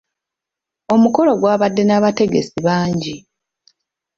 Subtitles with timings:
[0.93, 3.15] Omukolo gwabadde n'abategesi bangi.